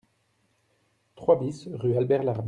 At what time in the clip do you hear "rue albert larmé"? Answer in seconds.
1.75-2.39